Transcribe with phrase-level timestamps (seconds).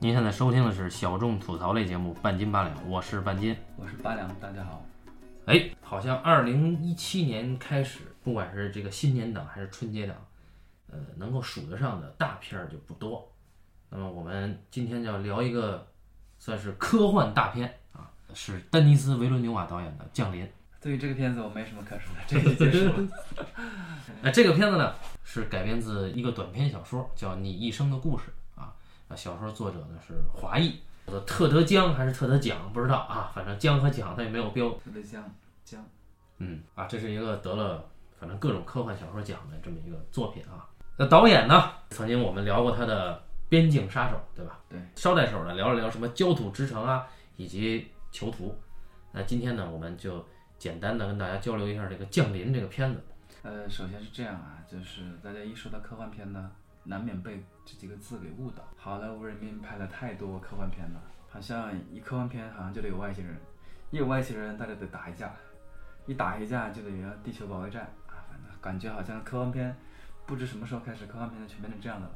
[0.00, 3.56] 您现在收听的是小众吐槽类节目《半斤八两》，我是半斤。
[3.76, 4.86] 我是八两，大家好。
[5.46, 10.16] 哎，好像二零一七年开始，不管是这个新年档还是春节档，
[10.88, 13.28] 呃，能够数得上的大片儿就不多。
[13.90, 15.84] 那么我们今天就要聊一个
[16.38, 20.44] 算是科幻大片啊，是丹尼斯·维伦纽瓦导演的《降临》。
[20.80, 23.08] 对于这个片子，我没什么可说的，这个结束了。
[24.22, 28.26] 那这个片子呢，是改编自一个短篇小说，叫《你一生的故事》
[29.08, 29.16] 啊。
[29.16, 34.68] 小说作者呢是华裔，叫做特德·江还是特德·奖不知道啊，反正江和奖他也没有标。
[34.70, 35.22] 特德江
[35.64, 35.84] 江，
[36.38, 37.84] 嗯啊，这是一个得了
[38.18, 40.68] 反正各种科幻小说奖的这么一个作品啊。
[40.96, 43.14] 那导演呢，曾经我们聊过他的
[43.48, 44.58] 《边境杀手》，对吧？
[44.68, 47.80] 对，捎带手的聊了聊什么《焦土之城》啊，以及
[48.10, 48.48] 《囚徒》。
[49.12, 50.26] 那今天呢，我们就
[50.58, 53.00] 简单的跟大家交流一下这个《降临》这个片子。
[53.42, 56.50] 呃，首先是这样啊，就是大家一说到科幻片呢，
[56.82, 58.64] 难免被这几个字给误导。
[58.78, 63.36] 好莱坞人民拍了太多科幻片了，好像一科幻片好像就得有外星人，
[63.90, 65.34] 一有外星人大家得打一架，
[66.06, 69.76] 一打一架就得要地球保卫战啊，反正感觉好像科幻片
[70.24, 72.14] 不知什么时候开始，科幻片就全变成这样的了。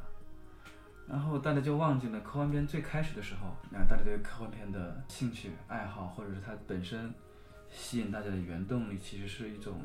[1.06, 7.12] 然后大家就忘记了科幻片最开始的时候，啊，大家对科幻片的兴趣爱好，或者是它本身
[7.68, 9.82] 吸引大家的原动力，其实是一种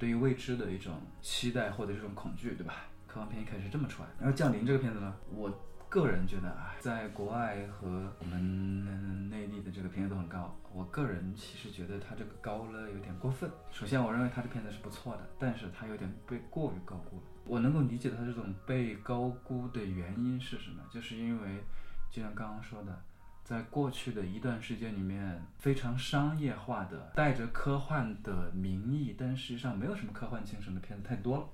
[0.00, 2.86] 对于未知的一种期待或者这种恐惧，对吧？
[3.12, 4.08] 科幻片一开始这么出来。
[4.18, 5.52] 然后《降临》这个片子呢，我
[5.90, 10.56] 个人觉得啊，在国外和我们内地的这个评价都很高。
[10.72, 13.50] 我个人其实觉得它这个高了有点过分。
[13.70, 17.22] 首先，我认为它这片子是不错的，但是它有点被过于高估了。
[17.44, 21.62] 我能够理解它这种被高估的原因是什么，就是因为
[22.10, 22.98] 就像刚刚说的。
[23.44, 31.44] 在过去的一段时间里面，非常商业化的、带着科幻的名义，但实际上没有什么科幻精神的片子太多了。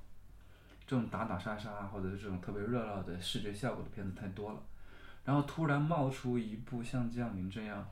[0.88, 4.58] 这种打打杀杀或者是这种特别热闹的视觉效果的片子太多了。
[5.24, 7.86] 然后突然冒出一部像《降临》这样，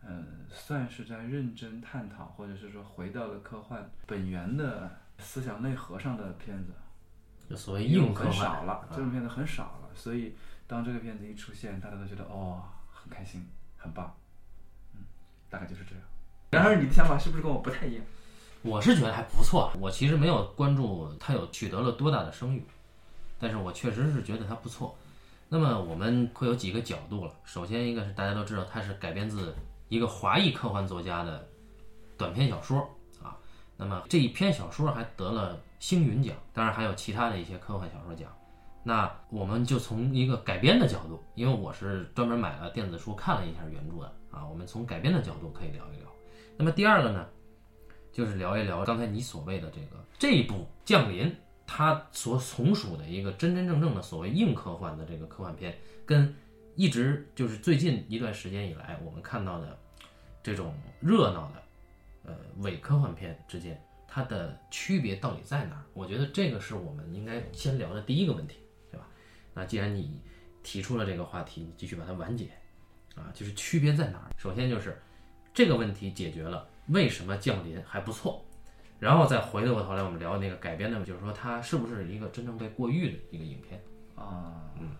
[0.00, 6.72] 呃，算是在认真探讨，或者是说回到了科幻本源的思想内核上的片子，
[7.50, 9.88] 就所谓硬科很幻少了，这种片子很少了。
[9.94, 10.36] 所以
[10.68, 12.62] 当这个片子一出现，大家都觉得哦。
[13.06, 14.16] 很开心，很棒，
[14.94, 15.00] 嗯，
[15.50, 16.02] 大概就是这样。
[16.52, 18.04] 然而你的想法是不是跟我不太一样？
[18.64, 22.64] 我是觉得还不错，我其实没有关注他有取得了多大的声誉，
[23.38, 24.96] 但是我确实是觉得他不错。
[25.50, 27.32] 那么我们会有几个角度了。
[27.44, 29.54] 首先一个是大家都知道它是改编自
[29.90, 31.46] 一个华裔科幻作家的
[32.16, 32.78] 短篇小说
[33.22, 33.36] 啊，
[33.76, 38.32] 那么这一篇小说还得了星云奖，当然还有其他的一些科幻小说奖。
[38.82, 46.08] 那我们就从一个改编的角度，因为我是专门买了电子书看了一下原著的啊，我们从改编的角度可以聊一聊。
[46.56, 47.26] 那么第二个呢，
[48.14, 50.54] 就是聊一聊刚才你所谓的这个这一部
[50.84, 51.26] 《降临》，
[51.66, 55.76] 它所从属的一个真真正正的所谓硬科幻的这个科幻片，
[56.06, 56.32] 跟
[56.76, 59.76] 一直就是最近一段时间以来我们看到的
[60.44, 65.82] 这种热闹的呃伪科幻片之间，它的区别到底在哪儿？
[65.92, 68.58] 我觉得这个是我们应该先聊的第一个问题。
[68.92, 69.08] 对吧
[69.52, 70.20] 那既然你
[70.62, 72.44] 提出了这个话题，你继续把它完结，
[73.16, 74.30] 啊，就是区别在哪儿？
[74.38, 75.02] 首先就是
[75.54, 78.44] 这个问题解决了，为什么降临还不错？
[78.98, 83.80] 然后再回过头来，我们聊那个改编的，就是说它是不是一个真正被过誉的一个影片
[84.16, 84.70] 啊？
[84.80, 84.90] 嗯，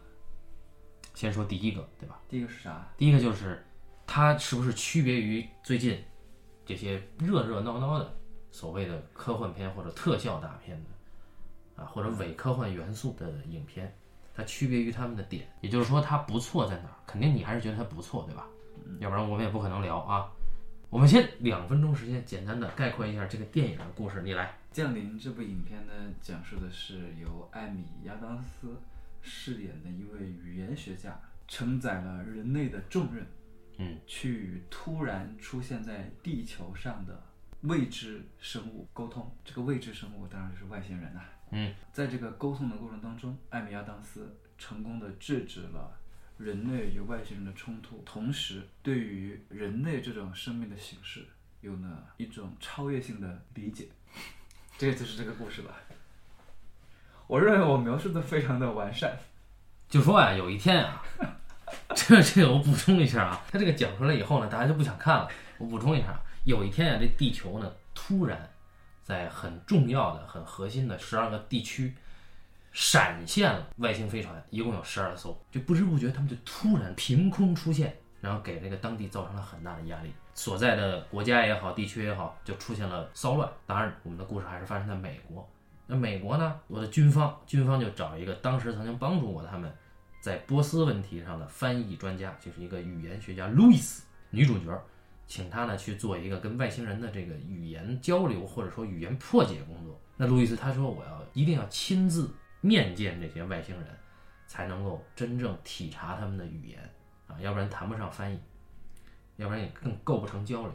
[1.14, 2.20] 先说第一个，对吧？
[2.28, 2.88] 第一个是啥？
[2.96, 3.64] 第一个就是
[4.06, 6.00] 它是不是区别于最近
[6.64, 8.14] 这些热热闹闹的
[8.52, 13.92] 所谓的科幻片或者特效大片的啊，或者伪科幻元素的影片？
[14.36, 16.96] 它区别于他们的点，也就是说它不错在哪儿？
[17.06, 18.46] 肯定你还是觉得它不错，对吧？
[18.98, 20.30] 要不然我们也不可能聊啊。
[20.94, 24.46] 我们先两分钟时间，简单的概括一下这个电影的故事，你来。
[24.70, 28.80] 《降临》这部影片呢，讲述的是由艾米·亚当斯
[29.20, 33.26] 饰演的一位语言学家，承载了人类的重任，
[33.78, 37.20] 嗯，去突然出现在地球上的
[37.62, 39.28] 未知生物沟通。
[39.44, 41.20] 这个未知生物当然就是外星人呐。
[41.50, 45.98] 嗯，在这个沟通的过程当中，艾米亚当斯成功的制止了
[46.38, 51.26] 人类与外星人的冲突，同时对于人类这种生命的形式
[51.60, 53.88] 有了一种超越性的理解。
[54.78, 55.74] 这就是这个故事吧。
[57.26, 59.16] 我认为我描述的非常的完善。
[59.88, 61.02] 就说呀，有一天啊，
[61.94, 65.28] 这 这个我补充一下啊，他这个讲出来以后呢，大家就不想看了。
[65.58, 68.50] 我补充一下，有一天啊，这地球呢突然。
[69.04, 71.94] 在很重要的、很核心的十二个地区，
[72.74, 80.12] 闪现了外星飞船，一共有十二艘，就不知不觉他们就突然凭空出现，然后给这个当地造成了很大的压力。
[80.34, 83.48] 所在的国家也好，地区也好，就出现了骚乱。
[83.64, 85.48] 当然，我们的故事还是发生在美国。
[85.86, 86.60] 那美国呢？
[86.66, 89.72] 我的军方，军方就找一个当时曾经帮助过他们，
[90.20, 94.82] 在波斯问题上的翻译专家，就是一个语言学家路易斯女主角，
[95.28, 99.96] 请他呢去做一个跟外星人的这个语言交流或者说语言破解工作。
[100.16, 102.28] 那路易斯他说我要一定要亲自
[102.64, 103.86] 面见这些外星人，
[104.46, 106.80] 才能够真正体察他们的语言
[107.26, 108.40] 啊，要不然谈不上翻译，
[109.36, 110.72] 要不然也更构不成交流。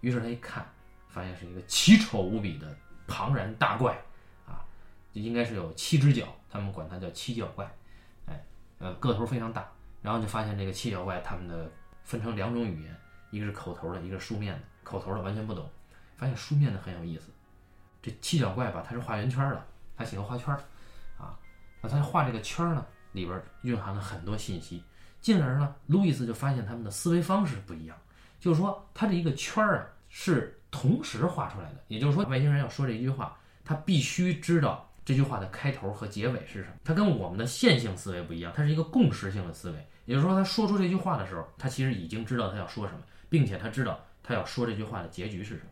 [0.00, 0.66] 于是他一看，
[1.08, 3.96] 发现是一个奇丑无比的庞然大怪
[4.44, 4.58] 啊，
[5.12, 7.64] 就应该是有七只脚，他们管它叫七脚怪。
[8.26, 8.44] 哎
[8.78, 9.70] 呃，个头非常大，
[10.02, 11.70] 然后就发现这个七脚怪他们的
[12.02, 12.96] 分成两种语言，
[13.30, 14.60] 一个是口头的，一个是书面的。
[14.82, 15.70] 口头的完全不懂，
[16.16, 17.30] 发现书面的很有意思。
[18.02, 19.66] 这七脚怪吧，它是画圆圈的，
[19.96, 20.60] 它喜欢画圈儿。
[21.80, 24.82] 那他画这个圈儿呢，里边蕴含了很多信息。
[25.20, 27.96] 进而呢，路易斯就发现他们的思维方式不一样，
[28.38, 34.86] 就是说他这一个圈儿啊是同时画出来的，也就是说外星人要说这一句话，他必须知道。
[35.02, 36.74] 这句话的开头和结尾是什么？
[36.84, 39.86] 它跟我们的线性思维不一样，它是一个共识性的思维。
[40.04, 45.70] 也就是说，他说出这句话的时候，他其实已经知道他要说什么，并且他知道他要说这句话的结局是什么。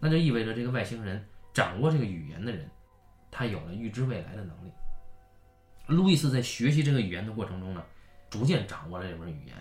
[0.00, 2.68] 那就意味着这个外星人掌握这个语言的人，
[3.30, 4.72] 他有了预知未来的能力。
[5.92, 7.84] 路易斯在学习这个语言的过程中呢，
[8.30, 9.56] 逐渐掌握了这门语言，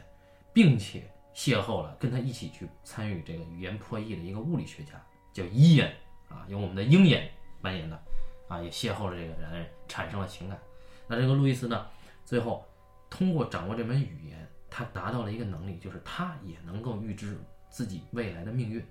[0.53, 1.03] 并且
[1.35, 4.93] 邂逅了跟他一起去参与这个语言破译的一个物理学家，
[5.33, 5.91] 叫伊恩
[6.29, 7.29] 啊，由我们的鹰眼
[7.61, 8.01] 扮演的。
[8.47, 10.59] 啊，也邂逅了这个人，产生了情感。
[11.07, 11.87] 那这个路易斯呢，
[12.25, 12.65] 最后
[13.09, 17.39] 通过掌握这门语言，他达到了一个能力，就是他也能够预知
[17.69, 18.85] 自己未来的命运。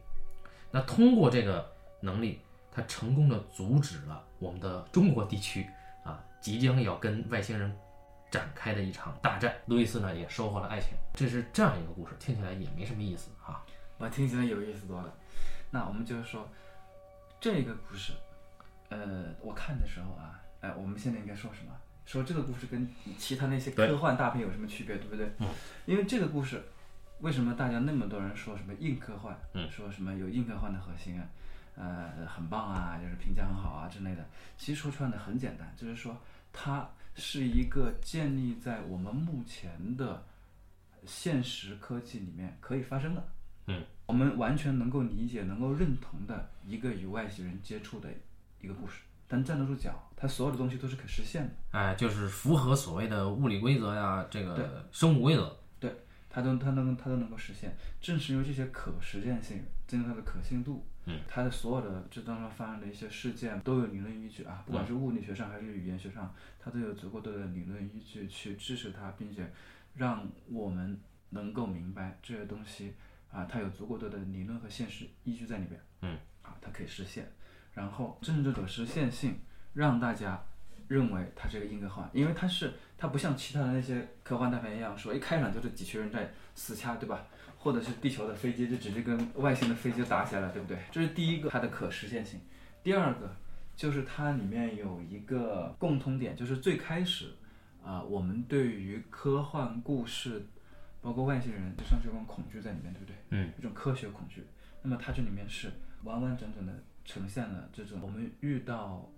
[0.70, 1.70] 那通过这个
[2.00, 2.40] 能力，
[2.72, 5.66] 他成功的阻止了我们的中国地区
[6.40, 7.74] 即将要跟外星人
[8.30, 9.54] 展开的一场大战。
[9.66, 10.90] 路易斯呢，也收获了爱情。
[11.12, 13.64] 这是这样一个故事，听起来也没什么意思哈。
[13.98, 15.14] 我听起来有意思多了。
[15.70, 16.48] 那我们就是说，
[17.40, 18.12] 这个故事。
[18.88, 21.72] 呃，我看的时候啊，哎，我们现在应该说什么？
[22.06, 25.30] 说这个故事跟其他那些科幻大片有什么区别，对不对？
[25.38, 25.46] 嗯。
[25.86, 26.60] 因为这个故事，
[27.20, 29.38] 为什么大家那么多人说什么硬科幻？
[29.54, 29.70] 嗯。
[29.70, 31.24] 说什么有硬科幻的核心啊？
[31.80, 34.28] 呃，很棒啊，就是评价很好啊之类的。
[34.58, 36.14] 其实说穿的很简单，就是说
[36.52, 40.22] 它是一个建立在我们目前的
[41.06, 43.28] 现实科技里面可以发生的。
[43.66, 43.82] 嗯。
[44.06, 48.08] 我们完全能够理解、能够认同的一个与外星人接触的。
[48.62, 51.78] 一个故事，但站得住脚，它所有的东西都是可实现的。
[51.78, 55.56] 哎，就是符合所谓的物理规则呀，这个生物规则。
[55.78, 55.90] 对，
[56.28, 57.74] 它都它能它都能够实现。
[58.02, 69.50] 正是因为这些可实现性，增加它的可信度，嗯，它的所有的这当中发生的一些事件都有理论依据啊，不管是物理学上还是语言学上，它都有足够多的理论依据去支持它，并且
[69.94, 71.00] 让我们
[71.30, 72.94] 能够明白这些东西
[73.32, 75.80] 啊，它有足够多的理论和现实依据在里边。
[76.02, 77.32] 嗯，啊，它可以实现。
[77.72, 79.38] 然后，正这种实现性
[79.72, 80.42] 让大家
[80.88, 87.26] 认为它是个硬科幻，因为它是它不像其他的那些科幻大片一样，说一开场就是几群人在死掐，对吧？
[87.62, 90.78] 或者是地球的飞机就直接跟外星的飞机打起来了，对不对？
[90.90, 92.40] 这是第一个它的可实现性。
[92.82, 93.36] 第二个
[93.76, 97.34] 就是它里面有一个共通点，就是最开始
[97.84, 100.46] 啊，我们对于科幻故事，
[101.00, 103.14] 包括外星人，就像这种恐惧在里面，对不对？
[103.30, 104.44] 嗯，一种科学恐惧。
[104.82, 105.70] 那么它这里面是
[106.04, 106.72] 完完整整的。
[107.02, 109.10] 呈现了这种我们遇到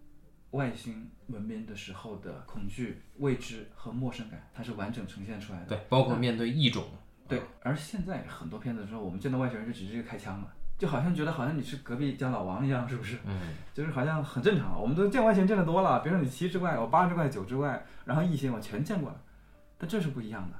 [0.52, 5.66] 外星文明的时候的恐惧、未知和陌生感，它是完整呈现出来的。
[5.66, 6.84] 对，包括面对异种。
[7.32, 13.18] 对，而现在很多片子说，我们见到外星人就直接开枪了，就好像觉得好像你是隔壁家老王一样，是不是？
[13.26, 13.40] 嗯。
[13.74, 19.20] 就是好像很正常，我们都见外星人见得多了，比如说你七只怪，我八只怪、九只怪，然后异形我全见过了，
[19.78, 20.56] 但这是不一样的。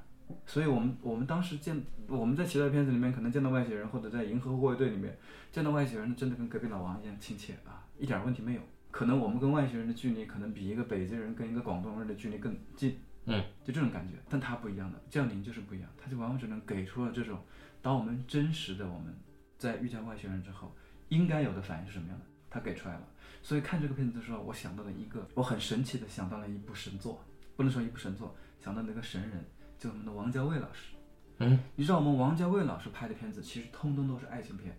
[0.47, 5.17] 所以我们我们当时见我们在其他片子里面可能见到外星人，或者在《银河护卫队》里面
[5.51, 8.61] 见到外星人，真的跟隔壁老王一样亲切啊，一点问题没有。
[8.91, 14.15] 可能我们跟外星人的距离可能比一个北京人跟一个广东人的距离更近，嗯，就这种感觉。
[14.29, 17.41] 但他不一样的，降临就是不一样，他就完完整整给出了这种，
[17.81, 19.15] 当我们真实的我们
[19.59, 20.75] 在遇见外星人之后
[21.09, 23.09] 应该有的反应是什么样的，他给出来了。
[23.43, 27.25] 所以看这个片子的时候，我想到了一个我很神奇的想到了一部神作，
[27.57, 29.45] 不能说一部神作，想到那个神人。
[29.79, 30.95] 就我们的王家卫老师，
[31.39, 34.79] 嗯，你知道我们王家卫老师拍的片子其实通通都是爱情片，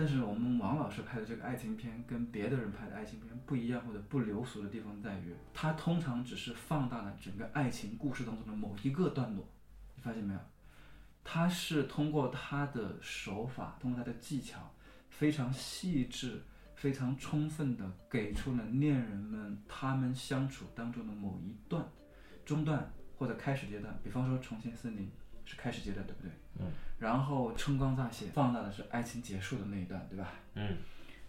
[0.00, 9.46] 但是我们王老师拍的这个爱情片跟别的人拍的爱情片不一样或者不流俗的地方在于，他通常只是放大了整个爱情故事当中的某一个段落，
[9.94, 10.40] 你发现没有？
[11.22, 14.72] 他是通过他的手法，通过他的技巧，
[15.10, 16.42] 非常细致、
[16.74, 21.86] 非常充分的给出了恋人们他们相处当中的某一段
[22.46, 22.90] 中段。
[23.18, 25.04] 或者开始阶段，比方说《重庆森林》
[25.50, 26.30] 是开始阶段，对不对？
[26.60, 26.66] 嗯。
[26.98, 30.32] 然后《春光乍泄》放大的是爱情结束的那一段，对吧？
[30.54, 30.76] 嗯。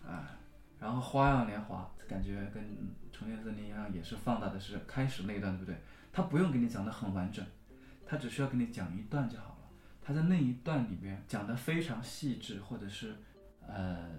[0.05, 0.37] 啊，
[0.79, 2.63] 然后《花样年华》感觉跟
[3.11, 5.75] 《重庆森林》一样，也是放大的是开始那一段，对不对？
[6.13, 7.43] 他不用给你讲的很完整，
[8.05, 9.69] 他只需要给你讲一段就好了。
[10.03, 13.15] 他在那一段里面讲的非常细致，或者是
[13.67, 14.09] 呃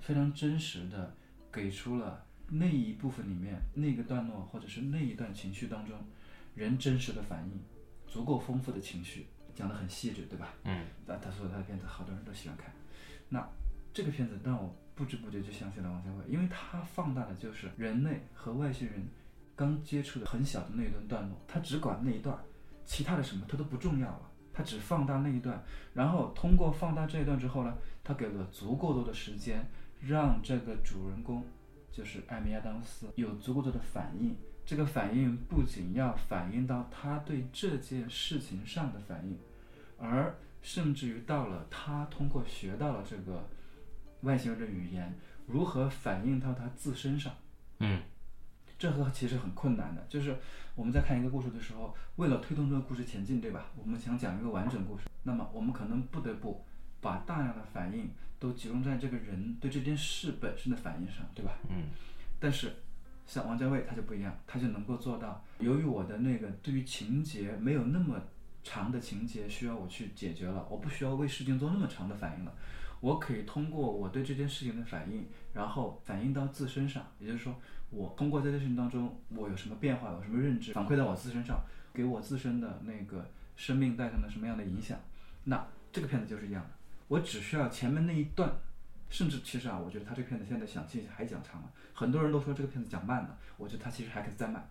[0.00, 1.14] 非常真实的
[1.50, 5.96] 给出了那一部分里面那个段落或者是那一段情绪当中
[6.54, 7.60] 人真实的反应，
[8.06, 10.54] 足够丰富的情绪，讲的很细致，对吧？
[10.62, 12.72] 嗯，那他说他的片子好多人都喜欢看，
[13.28, 13.44] 那
[13.92, 19.08] 这个片子让我不知不觉就想起了王家卫，因为他放大的就是人类和外星人
[19.56, 22.38] 刚接触的很小的那一段段落，他只管那一段，
[22.84, 24.22] 其他的什么他都不重要了。
[24.52, 25.62] 他只放大那一段，
[25.94, 29.64] 然后通过放大这一段之后呢，他给了足够多的时间，
[30.00, 31.44] 让这个主人公，
[31.92, 34.36] 就是艾米亚当斯有足够多的反应。
[34.66, 39.38] 这个反应不仅要反映到他对这件事情上的反应，
[39.98, 43.48] 而甚至于到了他通过学到了这个
[44.22, 47.32] 外星人的语言，如何反映到他自身上。
[47.80, 48.02] 嗯，
[48.78, 50.36] 这个其实很困难的，就是
[50.74, 53.70] 我们在看一个故事的时候，为了推动这个故事前进，对吧？
[53.76, 56.64] 我们想讲一个完整故事，那么我们可能不得不
[57.00, 61.52] 把大量的反应都集中在这个人对这件事本身的反应上，对吧？
[61.68, 61.90] 嗯。
[62.40, 62.72] 但是
[63.26, 68.20] 像王家卫他就不一样，他就能够做到，由于我的那个对于情节没有那么
[68.68, 72.52] 长的情节需要我去解决了，我不需要为事情做那么长的反应了，
[73.00, 77.54] 我可以通过我对这件事情的反应，然后反映到自身上，也就是说。
[77.90, 81.58] 我通过这件事情当中，我有什么变化，有什么认知，反馈到我自身上，
[81.94, 85.00] 给我自身的那个生命带上了什么样的影响？
[85.44, 86.70] 那这个片子就是一样的，
[87.08, 88.52] 我只需要前面那一段，
[89.08, 91.72] 甚至其实啊，我觉得他这个片子现在想讲还讲长了。
[91.94, 94.68] 很多人都说这个片子讲慢了，我觉得他其实还可以再慢，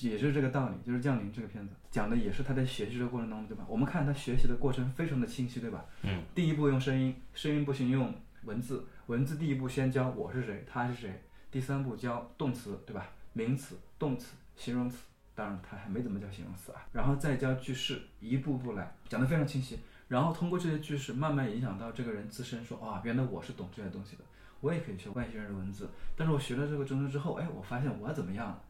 [0.00, 0.74] 也是这个道理。
[0.84, 3.64] 就是《降临》这个片子讲的也是他在学习的过程当中，对吧？
[3.68, 5.84] 我们看他学习的过程非常的清晰，对吧？
[6.02, 6.22] 嗯。
[6.34, 11.22] 第一步用声音，声音不行用文字，文字第一步先教我是谁，他是谁。
[11.50, 13.06] 第三步教动词，对吧？
[13.32, 14.98] 名词、动词、形容词，
[15.34, 16.86] 当然他还没怎么教形容词啊。
[16.92, 19.78] 然后再教句式，一步步来，讲得非常清晰。
[20.08, 24.24] 然后通过这些句式，慢慢影响到这个人自身，说啊，原来我是懂这些东西的，
[24.60, 25.88] 我也可以学外星人的文字。
[26.16, 28.62] 但是我学了这个中文之后，哎，我发现我怎么样了？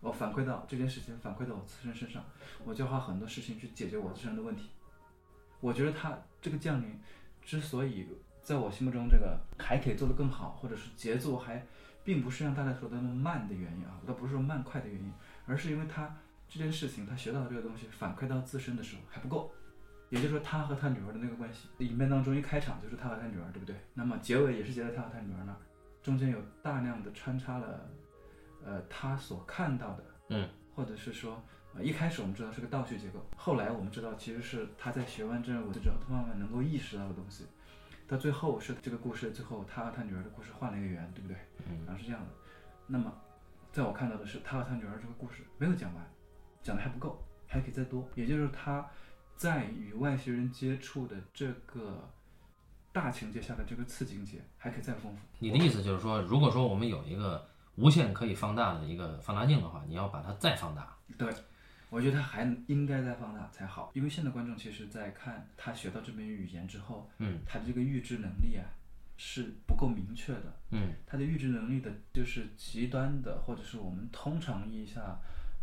[0.00, 2.24] 我反馈到这件事情，反馈到我自身身上，
[2.64, 4.70] 我就要花很多事情去解决我自身的问题。
[5.60, 6.98] 我觉得他这个降临，
[7.42, 8.08] 之所以
[8.42, 11.64] 在我心目中这个还可以做得更好，或者是节奏还。
[12.02, 15.12] 并不是让大家说的那么慢的原因啊，倒不是说慢快的原因，
[15.46, 16.16] 而是因为他
[16.48, 19.52] 这件事情，他学到的这个东西反馈到自身的时候还不够，
[20.08, 23.76] 也就是说他和他女儿的那个关系，影片当中一开场就是他和他女儿，对不对？
[23.92, 25.58] 那么结尾也是结在他和他女儿那儿，
[26.02, 27.86] 中间有大量的穿插了，
[28.64, 31.42] 呃，他所看到的，嗯，或者是说，
[31.74, 37.44] 呃，一开始我们知道是个倒叙结构，后来我们知道其实是他在学完这文字之后，他慢慢能够意识到的东西。
[38.06, 41.36] 到最后是这个故事，最后他和他女儿的故事换了一个圆，对不对？
[41.68, 42.28] 嗯，然后是这样的。
[42.88, 43.12] 那么，
[43.70, 46.04] 在我看到的是他和他女儿这个故事没有讲完，
[46.60, 48.08] 讲的还不够，还可以再多。
[48.16, 48.84] 也就是他
[49.36, 52.10] 在与外星人接触的这个
[52.90, 55.22] 大情节下的这个次情节还可以再丰富。
[55.38, 60.96] 你的意思就是说，如果说我们有一个无限可以放大的一个放大镜的话，你要把它再放大。
[61.16, 61.32] 对。
[61.88, 68.62] 我觉得它还应该再放大才好，因为现在观众其实，在看他学到这门语言之后，嗯，他的这个预知能力啊
[69.16, 75.00] 是不够明确的，嗯，他的预知能力的就是极端的，或者是我们通常意义下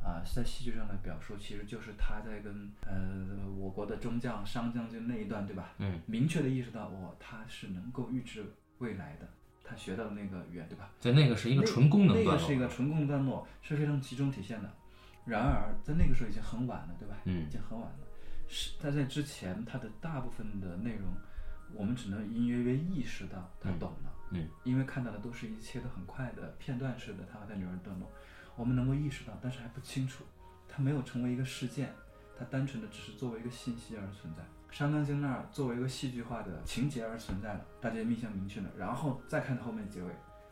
[0.04, 5.76] 啊，在戏剧上的表述，其实就是他在跟呃我国的中将商将军那一段，对吧？
[5.78, 8.46] 嗯，明确的意识到，哦，他是能够预知
[8.80, 9.30] 未来的，
[9.68, 10.90] 他学到的那个语言，对吧？
[11.00, 14.72] 在那个是一个纯功能段落，那个是一个纯功能段落，是非常集中体现的。
[15.26, 17.18] 然而，在那个时候已经很晚了，对吧？
[17.26, 18.00] 嗯，已经很晚了。
[18.48, 21.12] 是，他在之前，他的大部分的内容，
[21.74, 24.14] 我们只能隐隐约约意识到他懂了。
[24.32, 28.10] 嗯，因为看到的都是一切都很快的片段式的他和他女儿的段落，
[28.56, 30.24] 我们能够意识到，但是还不清楚，
[30.70, 31.94] 他没有成为一个事件，
[32.40, 34.44] 他单纯的只是作为一个信息而存在。
[34.78, 38.70] 山冈京那儿作为一个戏剧化的情节而存在了，大家印象明确了。
[38.78, 40.12] 然后再看后面结尾，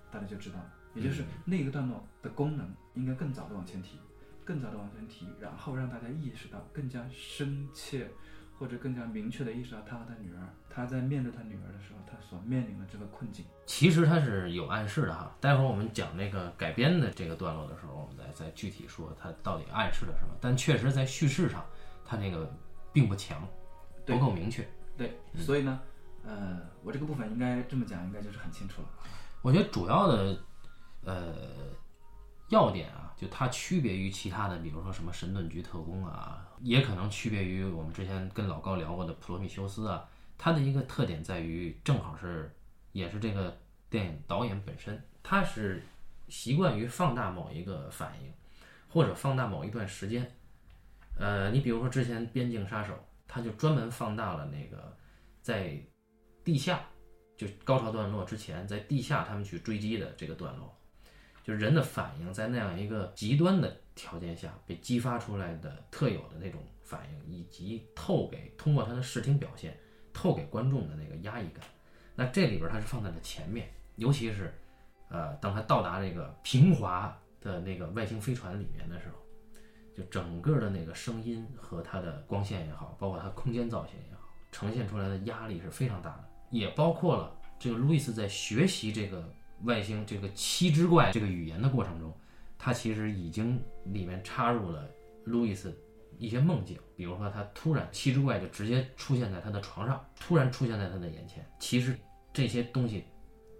[0.10, 0.65] 大家就知道了，
[0.96, 4.00] 也就是那个段落的功能应该更早的往前提。
[4.44, 8.10] 更早的往前提，然后让大家意识到更加深切，
[8.58, 10.41] 或者更加明确的意识到他和他女儿，
[10.72, 13.46] 他在面对他女儿的时候，他所面临的这个困境。
[13.67, 15.36] 其实他是有暗示的哈。
[15.39, 20.34] 待会儿我们讲那个改编的这个段落的时候，我们再再具体说他到底暗示了什么。
[20.41, 21.63] 但确实在叙事上，
[22.03, 22.51] 他那个
[22.91, 23.48] 并不强，
[24.05, 24.67] 不够明确。
[24.97, 25.81] 对，所以呢，
[26.24, 28.88] 呃，我这个部分应该这么讲，应该就是很清楚了。
[29.41, 30.38] 我觉得主要的，
[31.03, 31.35] 呃，
[32.50, 33.01] 要点啊。
[33.17, 40.05] 就它区别于其他的，比如说什么神盾局特工啊，也可能区别于我们之前跟老高聊过的普罗米修斯啊。
[40.38, 42.53] 它的一个特点在于，正好是
[42.91, 43.57] 也是这个
[43.89, 45.81] 电影导演本身，他是
[46.27, 48.29] 习惯于放大某一个反应，
[48.89, 50.29] 或者放大某一段时间，
[51.17, 52.93] 呃，你比如说之前《边境杀手》，
[53.27, 54.96] 他就专门放大了那个
[55.41, 55.77] 在
[56.44, 56.82] 地下，
[57.36, 60.77] 就高潮段落之前，在地下他们去追击的这个段落，
[61.44, 69.77] 就是人的反应在那样一个极端的条件下被激发出来的特有的那种反应，以及透给通过他的视听表现
[70.13, 71.65] 透给观众的那个压抑感。
[72.15, 74.53] 那这里边它是放在了前面，尤其是
[75.10, 79.25] 呃，当他到达这个平滑的那个外星飞船里面的时候。
[79.95, 89.23] 就整个的那个声音和它的光线也好，包括它空间造型也好，呈现出来的压力是非常大的，也包括了这个路易斯在学习这个
[89.63, 92.13] 外星这个七只怪这个语言的过程中，
[92.57, 94.85] 他其实已经里面插入了
[95.23, 95.73] 路易斯
[96.17, 101.97] 一些梦境，比如说他突然七只怪就直接出现在他的床上，突然出现在他的眼前，其实
[102.33, 103.05] 这些东西，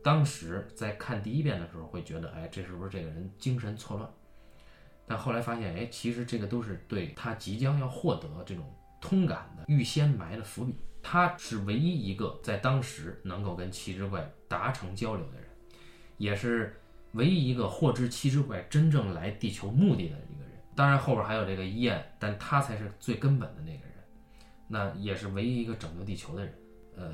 [0.04, 4.10] 当时在看第一遍的时候会觉得，哎，这是不是这个人精神错乱？
[5.08, 8.66] 但后来发现，哎，其实这个都是对他即将要获得这种
[9.00, 10.76] 通感的预先埋的伏笔。
[11.04, 15.48] 他是唯一一个在当时能够跟七只怪达成交流的人，
[16.18, 16.76] 也是
[17.12, 20.52] 唯一一个获知七只怪真正来地球目的的一个人。
[20.76, 23.94] 当然后边还有这个伊彦，但他才是最根本的那个人。
[24.68, 26.56] 那也是唯一一个拯救地球的人。
[26.96, 27.14] 呃，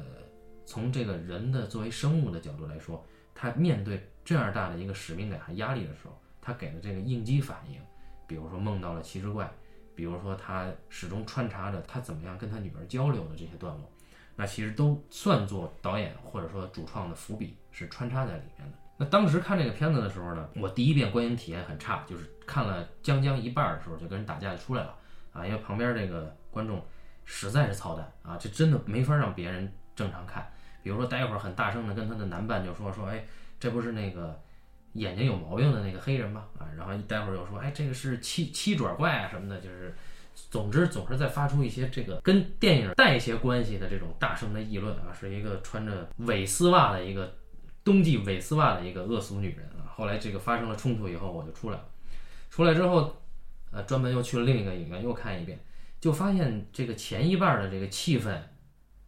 [0.65, 3.05] 从这个人的作为生物的角度来说，
[3.35, 6.17] 他面对这样大的一个使命感和压力的时候。
[6.41, 7.79] 他给的这个应激反应，
[8.25, 9.49] 比如说梦到了七只怪，
[9.93, 13.91] 比如说他始终穿插着他怎么样跟他女儿交流的这些段落，
[14.35, 18.77] 那其实都算作导演或者说主创的伏笔，是穿插在里面的。
[18.97, 24.95] 那当时看这个片子的时候呢，我第一遍观影体验很差，就是看了将将一半的时候就跟人打架就出来了
[25.33, 26.83] 啊，因为旁边这个观众
[27.23, 30.51] 实在是操蛋啊，这真的没法让别人正常看。
[30.81, 33.23] 比如说待会儿很大声的跟他的男伴就说说，哎，
[33.59, 34.41] 这不是那个。
[34.93, 39.93] 眼睛有毛病的那个黑人吧，啊，然后待会儿又说，哎，这个是七七爪怪啊什么的，就是，
[40.33, 47.33] 总之总是在发出一些这个跟电影带一些关系的这种大声的议论啊，是一个穿着伪丝袜的一个
[47.83, 49.87] 冬季伪丝袜的一个恶俗女人啊。
[49.95, 51.85] 后来这个发生了冲突以后，我就出来了，
[52.49, 53.15] 出来之后，
[53.71, 55.57] 呃，专门又去了另一个影院又看一遍，
[55.99, 58.37] 就发现这个前一半的这个气氛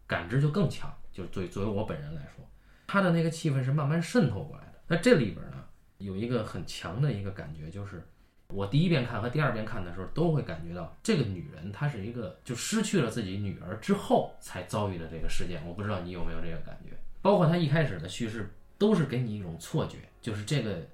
[0.07, 2.45] 感知就更强，就作作为我本人来说，
[2.88, 4.73] 他的那个气氛是慢慢渗透过来的。
[4.88, 5.57] 那这里边呢？
[6.03, 8.05] 有一个很强的一个感觉，就是
[8.49, 15.65] 我第一遍看和第二遍看的时候，都会感觉到这个女人她是一个就失去了自己女儿之后才遭遇的这个事件。
[15.65, 16.95] 我不知道你有没有这个感觉？
[17.21, 20.85] 包括她一开始的叙事都是给你一种错觉，就是这个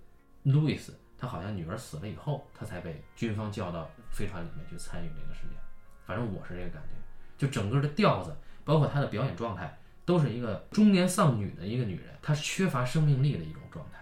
[0.43, 5.57] 路易斯他好像女儿死了以后，他才被军方叫到飞船里面去参与这个事件。
[6.05, 6.95] 反正我是这个感觉，
[7.37, 13.98] 就整个的调子，包括她的表演状态，都是一个中年丧女的一个女人，她缺乏生命力的一种状态。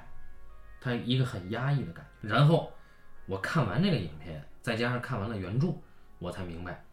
[0.79, 2.71] 他一个很压抑的感觉，然后
[3.25, 5.73] 我看完这个影片，再加上看完了原著，
[6.19, 6.83] 我才明白，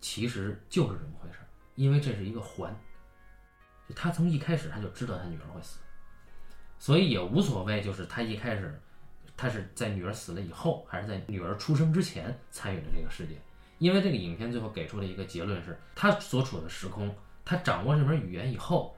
[0.00, 1.46] 其实就是这么回事儿。
[1.74, 2.74] 因为这是一个环，
[3.88, 5.78] 就他从一开始他就知道他女儿会死，
[6.78, 8.78] 所以也无所谓，就是他一开始
[9.36, 13.36] 他是在女儿死了以后，还是在女儿出生之前参与了这个事件。
[13.78, 17.12] 因为这个影片最后给出的一个结论是，他所处的时空，
[17.44, 18.94] 他掌握这门语言以后，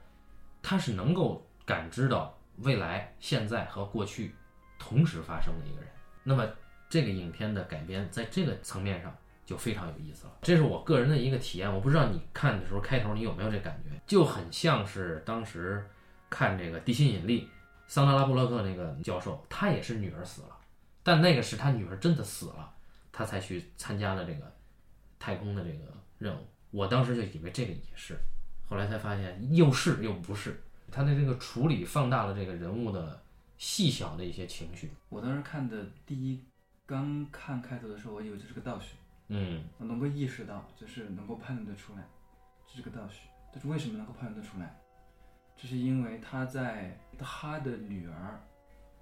[0.61, 2.34] 他是能够感知到。
[2.57, 4.33] 未来、现在和过去
[4.79, 5.89] 同时发生的一个人，
[6.23, 6.47] 那么
[6.89, 9.15] 这个影片的改编在这个层面上
[9.45, 10.33] 就非常有意思了。
[10.41, 15.85] 这是我个人的一个体验，我不知道你看的时候开头你有没有这感觉，就很像是当时
[16.29, 17.41] 看这个《地心引力》，
[17.87, 20.57] 桑德拉布洛克那个教授，他也是女儿死了，
[21.03, 22.73] 但那个是他女儿真的死了，
[23.11, 24.51] 他才去参加了这个
[25.19, 26.47] 太空的这个任务。
[26.71, 28.17] 我当时就以为这个也是，
[28.67, 30.61] 后来才发现又是又不是。
[30.95, 33.21] 他的这个处理放大了这个人物的
[33.57, 34.89] 细小的一些情绪。
[35.09, 36.41] 我当时看的第一，
[36.85, 38.95] 刚看开头的时候，我以为这是个倒叙。
[39.27, 42.07] 嗯，我能够意识到，就是能够判断得出来，
[42.65, 43.27] 这是个倒叙。
[43.51, 44.79] 但是为什么能够判断得出来？
[45.57, 48.41] 这是因为他在他的女儿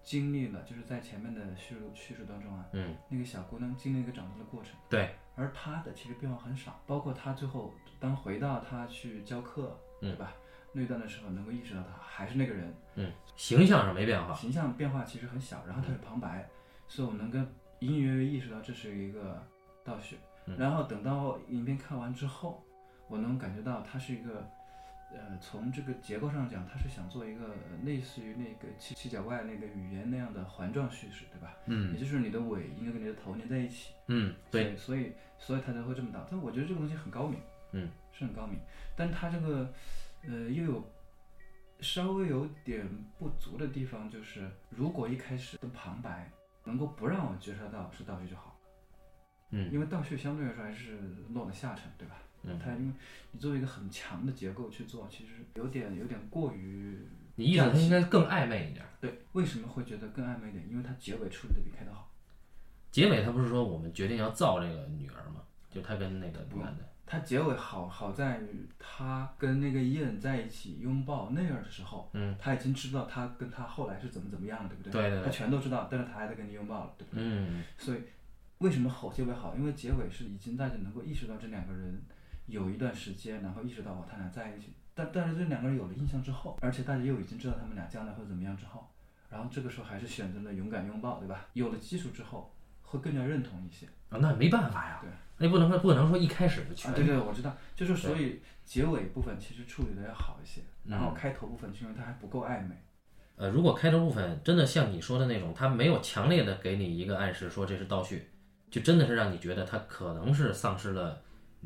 [0.02, 4.72] 经历了，就是在前面的叙述叙述当中啊，嗯，那个小姑娘经历一个长大的过程。
[4.90, 5.14] 对。
[5.36, 10.34] 而他的其实变化很少，包括他最后当回到他去教课，对吧？
[10.74, 15.64] 那段的时候，能够意识到他还是那个人，嗯，形象上没变化，形象变化其实很小。
[15.68, 16.50] 然后他是旁白，
[16.88, 17.48] 所以我能跟
[17.80, 19.42] 隐隐约约意识到这是一个
[19.84, 20.18] 倒叙。
[20.58, 22.66] 然后等到影片看完之后，
[23.08, 24.46] 我能感觉到他是一个，
[25.14, 31.56] 呃，从这个结构上讲，他是想做一个类似于那个七七角怪那个语言那样的环状叙事，对吧？
[31.68, 33.94] 嗯，也就是你的尾应该跟你的头连在一起。
[34.08, 36.28] 嗯，对，所以所以他才会这么导。
[36.30, 37.40] 但我觉得这个东西很高明，
[37.72, 38.58] 嗯，是很高明。
[38.96, 39.72] 但他这个。
[40.28, 40.84] 呃，又有
[41.80, 46.32] 稍微有点不足的地方，就是如果一开始的旁白
[46.64, 48.60] 能够不让我觉察到是道具就好。
[49.52, 50.98] 嗯，因为倒叙相对来说还是
[51.30, 52.16] 落了下乘，对吧？
[52.44, 52.94] 嗯，它因为
[53.32, 56.98] 你作为一个很强的结构去做，其实有点有点过于
[57.36, 58.86] 你意思它应该更暧昧一点。
[59.00, 59.20] 对。
[59.34, 60.70] 为什么会觉得更暧昧一点？
[60.70, 62.10] 因为它结尾处理的比开头好。
[62.92, 65.42] 结尾他不是说我们决定要造这个女儿吗？
[65.70, 74.92] 就他跟那个男的，它结尾好好在于他跟那个伊恩在一起拥抱那样的时候，嗯，他已经知道他跟他后来是怎么怎么样了，对不对？
[74.92, 77.24] 对对对他全都知道，但是他还在跟你拥抱了，对不对？
[77.24, 78.00] 嗯所以
[78.60, 79.54] 为什么好结尾好？
[79.56, 82.02] 因为结尾是已经大家能够意识到这两个人
[82.48, 88.90] 有一段时间，然后意识到哦他俩在一起，但但是这两个人有了印象之后，而且大家又已经知道他们俩将来会怎么样之后，
[89.30, 91.48] 然后这个时候还是选择了勇敢拥抱，对吧？
[91.54, 93.86] 有了基础之后，会更加认同一些。
[94.10, 95.10] 啊，那没办法呀，对，
[95.44, 102.74] 那不能说不可能说一开始就全啊，对对，我知道，就是所以结尾部分其实处理的要好一些，然嗯后开头部分是因为它还不够暧昧。
[103.36, 108.26] 呃，如果开头部分真的像你说的那种，他没有强烈的给你一个暗示说这是倒叙，
[108.72, 111.22] 就真的是让你觉得他可能是丧失了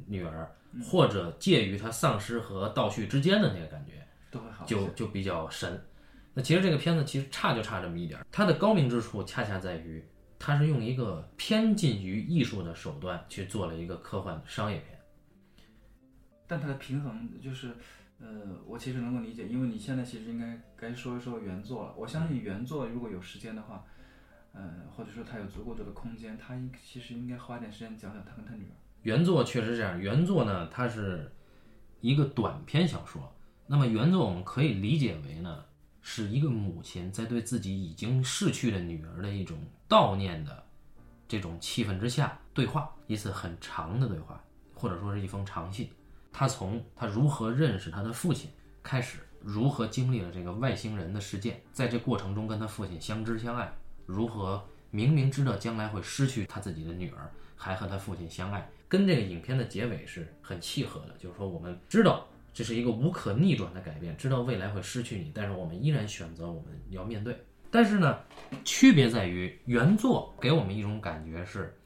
[0.08, 0.50] 女儿，
[0.84, 4.66] 或者介于他丧失和倒叙之间的那个感觉，都会好。
[4.66, 5.80] 就就比较神。
[6.34, 10.04] 那其实这个片子其实差就差这么一点儿，它的高明之处恰恰在于，
[10.40, 15.00] 它是用一个偏近于艺术的手段去做了一个科幻商业片。
[16.46, 17.76] 但它的平衡就是，
[18.20, 18.28] 呃，
[18.66, 21.94] 我其实能够理解，因为你现在其实应该该说一说原作了。
[21.98, 23.84] 我相信原作如果有时间的话，
[24.54, 28.72] 呃，或者说他有足够多的空间，他应其实应该花点时间讲讲他跟他女儿。
[29.04, 31.32] 原作确实这样，原作呢，它是
[32.02, 33.34] 一个短篇小说。
[33.68, 35.66] 那么原作我们可以理解为呢，
[36.02, 40.64] 是一个母亲在对自己已经逝去的女儿的一种悼念的
[41.28, 45.90] 这种气氛之下对话，一次很长的对话，或者说是一封长信。
[46.32, 48.50] 他从他如何认识他的父亲
[48.84, 53.74] 开始，如何经历了这个外星人的事件，在这过程中跟他父亲相知相爱，
[54.06, 61.16] 如何明明知道将来会失去他自己的女儿，还和他父亲相爱，跟这个影片的结尾是很契合的。
[61.18, 67.44] 就是说，我们知道这是一个无可逆转的改变，知道未来会失去你，但是我们依然选择我们要面对。
[67.70, 68.20] 但是呢，
[68.64, 71.78] 区别在于原作给我们一种感觉是，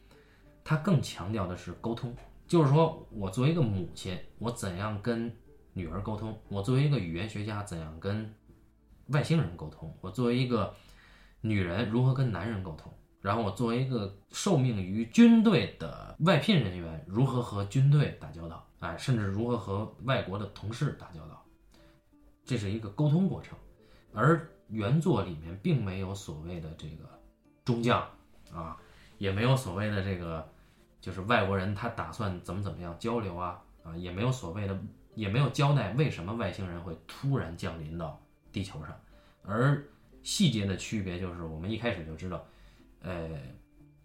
[0.63, 2.15] 它更强调的是沟通，
[2.47, 5.31] 就是说我作为一个母亲，我怎样跟
[5.73, 8.33] 女儿沟通；我作为一个语言学家，怎样跟
[9.07, 10.73] 外星人沟通；我作为一个
[11.41, 21.43] 女人，如何跟男人沟通；然后我作为一个受命于军队的外聘人员，如何和军队打交道，哎，甚至如何和外国的同事打交道，
[22.45, 23.57] 这是一个沟通过程。
[24.13, 27.07] 而原作里面并没有所谓的这个
[27.63, 28.01] 中将
[28.53, 28.77] 啊，
[29.17, 30.47] 也没有所谓的这个
[30.99, 34.79] 就是外国人他打算怎么怎么样交流啊啊，也没有所谓的，
[35.15, 38.19] 也没有交代为什么外星人会突然降临到
[38.51, 38.99] 地球上。
[39.43, 39.83] 而
[40.23, 42.45] 细节的区别就是，我们一开始就知道，
[43.01, 43.29] 呃，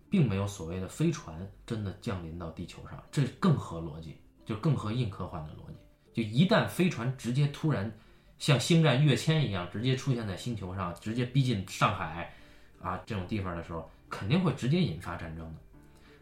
[0.09, 5.76] 并没有所谓的飞船真的降临到地球上，这更合逻辑，就更合硬科幻的逻辑。
[6.14, 7.92] 就一旦飞船直接突然
[8.38, 12.33] 像星战跃迁一样，直接出现在星球上，直接逼近上海
[12.81, 15.55] 啊这种地方的时候，肯定会直接引发战争的。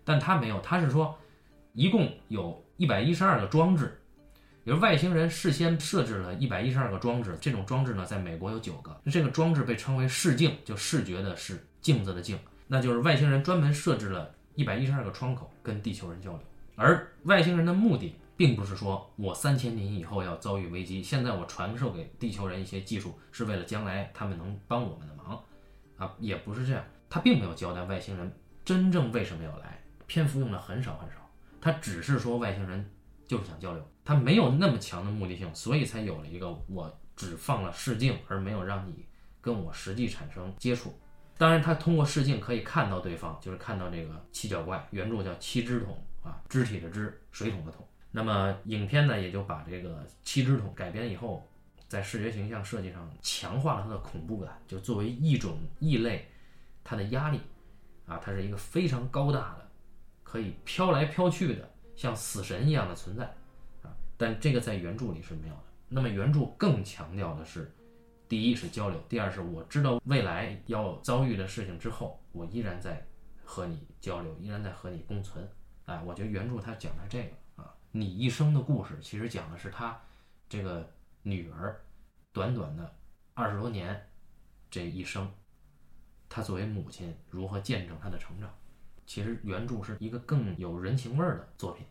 [0.05, 1.19] 但他没有，他是说，
[1.73, 4.01] 一共有一百一十二个装置，
[4.63, 7.37] 比如外星人事先设置了一百一十二个装置。
[7.41, 16.41] 这种装置呢，在美国有九个，这个装置被称为视镜，就视觉的视，镜子的镜，那就是外星人专门设置了一百一十二个窗口跟地球人交流。
[16.77, 25.43] 而外星人的目的，并不是说我三千年以后要遭遇危机，现在我传授给地球人一些技术，是为了将来他们能帮我们的忙，
[25.97, 26.85] 啊，也不是这样。
[27.09, 28.33] 他并没有交代外星人
[28.65, 31.17] 真正为什么要来，篇幅用的很少很少。
[31.61, 32.91] 他只是说外星人
[33.27, 39.07] 就是想交流，他没有那么强的目的性，所以才有了一个我只放了视镜，而没有让你
[39.41, 40.93] 跟我实际产生接触。
[41.39, 47.87] 当然，他通过视镜可以看到对方，就是看到这个七角怪，原著叫七只桶啊，肢体的肢，水桶的桶。
[48.17, 51.51] 那么影片呢，也就把这个七只桶改编以后，
[51.89, 56.29] 在视觉形象设计上强化了它的恐怖感，就作为一种异类，
[56.85, 57.41] 它的压力
[58.07, 59.69] 啊，它是一个非常高大的，
[60.23, 63.25] 可以飘来飘去的，像死神一样的存在
[63.83, 63.91] 啊。
[64.17, 65.65] 但这个在原著里是没有的。
[65.89, 67.69] 那么原著更强调的是，
[68.29, 73.05] 第一是交流，第二是我知道未来要遭遇的事情之后，我依然在
[73.45, 75.45] 和你交流，依然在和你共存。
[75.87, 77.31] 哎，我觉得原著它讲的这个，
[77.97, 79.97] 你一生的故事，其实讲的是他
[80.49, 81.81] 这个女儿
[82.33, 82.93] 短短的
[83.35, 84.11] 二十多年
[84.69, 85.33] 这一生，
[86.29, 88.53] 她作为母亲如何见证她的成长。
[89.07, 91.87] 其实原著是一个更有人情味儿的作品，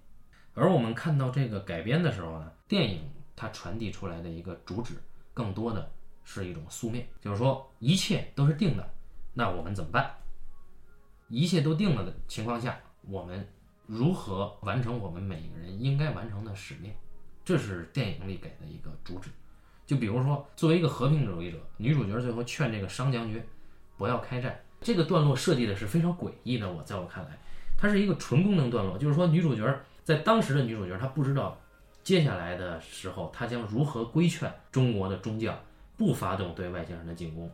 [0.54, 5.02] 而我们看到这个改编的时候呢，电影它传递出来的一个主旨，
[5.34, 5.89] 更多的
[6.26, 8.94] 是一种宿命，就是说一切都是定的，
[9.34, 10.13] 那我们怎么办？
[11.30, 13.48] 一切都定了的情况下，我们
[13.86, 16.91] 如何完成我们每个人应该完成的使命，
[17.43, 19.30] 这是电影里给的一个主旨。
[19.86, 23.43] 就比如说，作为一个和平主义者，女主角最后劝这个商将军
[23.98, 26.72] 不要开战，这个段落设计的是非常诡异的。
[26.72, 27.38] 我在我看来，
[27.78, 31.60] 它是一个纯功能段落，就是说女主角在当时的女主角她不知道
[32.02, 35.58] 接下来的时候她将如何规劝中国的中将
[35.98, 37.52] 不发动对外星人的进攻。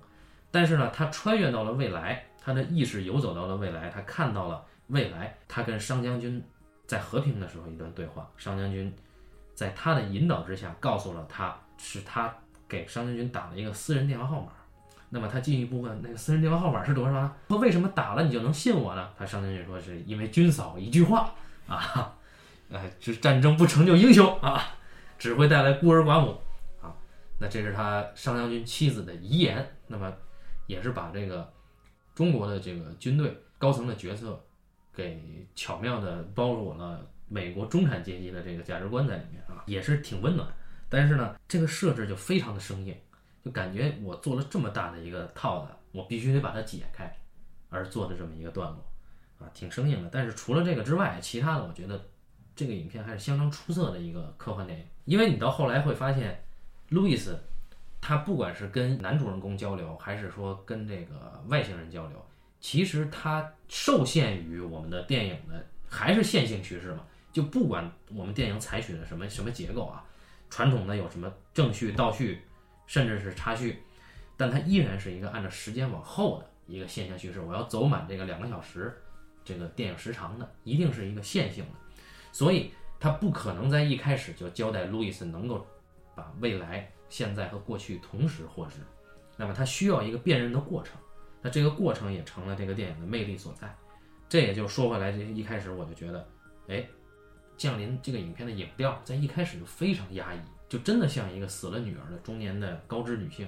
[0.51, 6.43] 但是呢，她穿越到了未来，她的意识游走到了未来，她看到了未来，他跟商将军
[6.86, 8.93] 在和平的时候一段对话，商将军
[9.56, 11.58] 在他的引导之下告诉了他。
[11.82, 12.30] 是他
[12.67, 14.52] 给商将军打了一个私人电话号码，
[15.12, 17.34] 那么他进一步问那个私人电话号码是多少呢？
[17.47, 19.10] 说为什么打了你就能信我呢？
[19.17, 21.34] 他商将军说是因为军嫂一句话
[21.69, 22.13] 啊，
[22.69, 24.62] 哎，这战争不成就英雄啊，
[25.17, 26.38] 只会带来孤儿寡母
[26.82, 26.93] 啊。
[27.38, 30.13] 那这是他商将军妻子的遗言，那么
[30.67, 31.49] 也是把这个
[32.13, 34.38] 中国的这个军队高层的决策
[34.99, 40.45] 给巧妙的包裹了美国中产阶级的这个价值观在里面啊，也是挺温暖。
[40.89, 42.93] 但是呢，这个设置就非常的生硬，
[43.41, 47.15] 就感觉我做了这么大的一个套子，我必须得把它解开，
[47.69, 48.83] 而做的这么一个段落，
[49.39, 50.09] 啊，挺生硬的。
[50.12, 52.03] 但是除了这个之外，其他的我觉得
[52.55, 54.85] 这个影片还是相当出色的一个科幻电影。
[55.05, 56.43] 因为你到后来会发现，
[56.89, 57.39] 路易斯
[58.01, 62.25] 他不管是跟男主人公交流，还是说跟这个外星人交流，
[62.59, 70.03] 其实它受限于我们的电影的还是线性叙事嘛，就不管我们电影采取的什么什么结构啊。
[70.49, 72.41] 传统的有什么正序、倒序，
[72.87, 73.77] 甚至是插叙，
[74.35, 77.39] 但它依然是一个按照时间往后的一个线性叙事。
[77.39, 78.99] 我要走满这个两个小时，
[79.45, 81.71] 这个电影时长的，一定是一个线性的，
[82.31, 85.65] 所以它不可能在一开始就交代路易斯能够
[86.15, 88.77] 把未来、现在和过去同时获知。
[89.37, 90.95] 那么它需要一个辨认的过程，
[91.41, 93.73] 那这个过程也成了这个电影的魅力所在。
[94.28, 96.28] 这也就说回来，这一开始我就觉得，
[96.67, 96.86] 哎。
[97.58, 103.45] 降临这个影片的影调在一开始就非常压抑，就真的像一个死了女儿的中年的高知女性，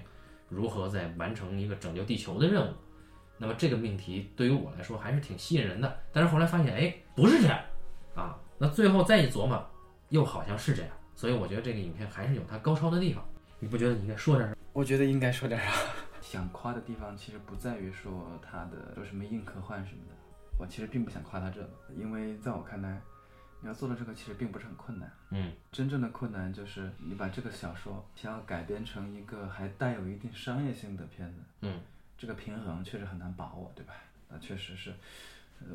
[0.49, 2.75] 如何在完成一个拯救地球的任务。
[3.37, 5.97] 那么这个命题对于我来说还是挺吸引人的。
[6.11, 7.57] 但是后来发现，哎，不是这样
[8.15, 8.37] 啊。
[8.57, 9.65] 那最后再一琢磨，
[10.09, 10.91] 又好像是这样。
[11.15, 13.25] 所以我觉得这个影片还是有它高超的地方。
[13.59, 14.57] 你不觉得你应该说点什么？
[14.73, 15.71] 我觉得应该说点啥。
[16.21, 20.15] 想夸的地方其实不在于说它的说什么硬科幻什么的，
[20.57, 23.01] 我其实并不想夸它这个，因为在我看来。
[23.63, 31.79] 你要做到这个其实并不是很困难，嗯，真正的困难就是你把这个小说想要改编成一个还带有一定商业性的片子，嗯，
[32.17, 33.93] 这个平衡确实很难把握，对吧？
[34.27, 34.91] 那确实是，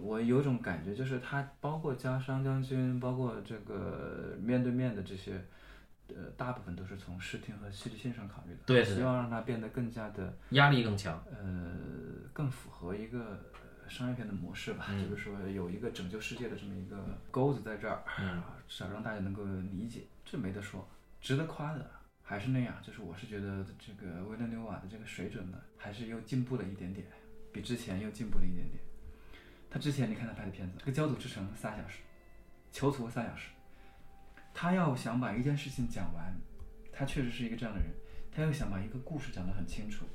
[0.03, 5.41] 我有种感觉，就是他包括加商将军，包括这个面对面的这些，
[6.09, 11.73] 呃，大部分都是从视听和戏剧性上考虑的，对，希望让它变得更加的压力更强，呃，
[12.33, 13.39] 更符合一个。
[13.89, 18.03] 商业片的模式吧，就是说有一个拯救世界的这么一个钩子在这儿，
[18.67, 20.85] 至少让大家能够理解，这没得说，
[21.21, 21.89] 值得夸的
[22.21, 27.07] 还是那样，就是我是觉得这个维伦纽瓦的这个水准呢，还是又进步了一点点，
[27.53, 28.83] 比之前又进步了一点点。
[29.71, 32.01] 他之前你看他拍的片子，这个焦土之城三小时，
[32.73, 33.51] 囚徒三小时，
[34.59, 36.35] 他要想把一件事情讲完，
[36.91, 37.91] 他确实是一个这样的人，
[38.33, 40.07] 他又想把一个故事讲得很清楚。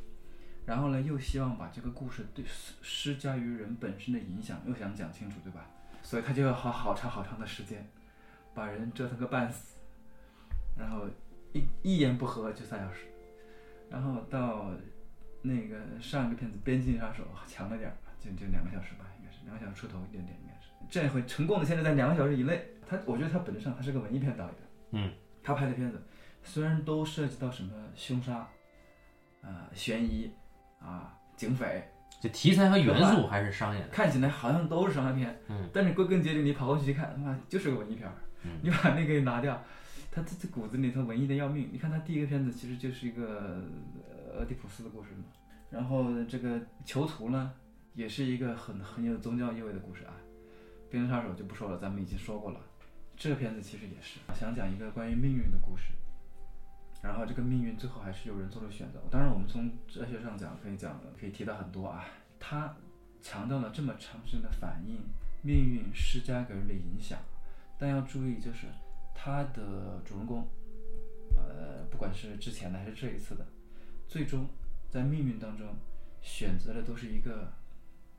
[0.65, 5.67] 然后呢，又希望把这个故事对施施加于人本身的影响又想讲清楚，对吧？
[6.01, 7.87] 所以他就要花好长好长的时间，
[8.55, 9.77] 把人折腾个半死，
[10.75, 11.07] 然后
[11.53, 13.01] 一一言不合就三小时，
[13.91, 14.71] 然后到
[15.43, 20.50] 那个上一个片子《边境杀手》强了点儿，就就两个小时吧，应该是两个小时出头一点点，
[20.89, 22.63] 这回成功的限制在两个小时以内。
[22.87, 24.55] 他我觉得他本质上他是个文艺片导演，
[24.91, 26.03] 嗯，他拍的片子
[26.43, 28.47] 虽然都涉及到什么凶杀，
[29.41, 30.31] 呃，悬疑。
[30.83, 31.87] 啊，警匪，
[32.19, 39.63] 这题材和元素还是商业的，看起来好像都是商业片，嗯，但是归根结底，你跑过去一看，他妈就是个文艺片儿，嗯，你把那个拿掉，
[40.09, 41.69] 他这这骨子里头文艺的要命。
[41.71, 43.61] 你看他第一个片子其实就是一个
[44.33, 45.25] 俄狄浦斯的故事嘛，
[45.69, 47.53] 然后这个囚徒呢，
[47.93, 50.13] 也是一个很很有宗教意味的故事啊。
[50.91, 52.59] 边杀手就不说了，咱们已经说过了，
[53.15, 55.93] 这个片子其实也是想讲一个关于命运的故事。
[57.01, 59.01] 然后这个命运最后还是有人做了选择。
[59.09, 62.05] 当然，我们从哲学上讲，可以讲，可以提到很多啊。
[62.39, 62.75] 他
[63.23, 65.01] 强调了这么长时间的反应，
[65.41, 67.17] 命运施加给人的影响。
[67.79, 68.67] 但要注意，就是
[69.15, 70.47] 他的主人公，
[71.35, 73.47] 呃，不管是之前的还是这一次的，
[74.07, 74.47] 最终
[74.87, 75.67] 在命运当中
[76.21, 77.51] 选择的都是一个，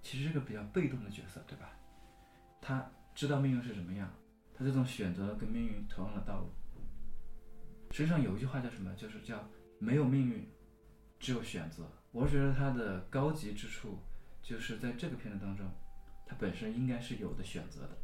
[0.03, 1.71] 其实是个比较被动的角色，对吧？
[2.63, 4.09] 他知道命运是什么样，
[4.55, 6.51] 他最终选择跟命运同样的道路。
[7.91, 8.95] 实际上有一句话叫什么？
[8.95, 9.47] 就是叫
[9.79, 10.49] 没有命运，
[11.19, 11.87] 只有选择。
[12.13, 13.99] 我是觉得他的高级之处，
[14.43, 15.67] 就是在这个片子当中，
[16.25, 17.99] 他本身应该是有的选择的。